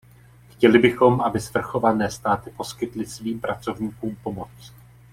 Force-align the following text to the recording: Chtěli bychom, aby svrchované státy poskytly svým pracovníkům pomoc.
Chtěli 0.51 0.79
bychom, 0.79 1.21
aby 1.21 1.39
svrchované 1.39 2.11
státy 2.11 2.49
poskytly 2.49 3.05
svým 3.05 3.39
pracovníkům 3.39 4.15
pomoc. 4.23 4.71